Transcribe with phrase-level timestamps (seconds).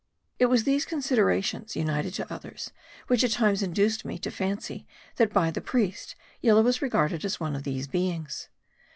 [0.39, 2.71] It was these considerations, united to others,
[3.05, 7.39] which at times induced me to fancy, that by the priest, Yillah was regarded as
[7.39, 8.49] one of these beings.